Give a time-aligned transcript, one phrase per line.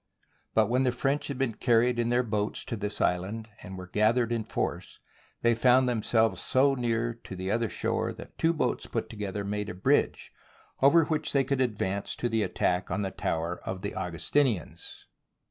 [0.55, 3.85] But when the French had been carried in their boats to this island, and were
[3.85, 4.99] gathered in force,
[5.43, 9.11] they found themselves so SIEGE OF ORLEANS near the other shore that two boats put
[9.11, 10.33] together made a bridge
[10.81, 15.05] over which they could advance to the attack on the Tower of the Augustinians.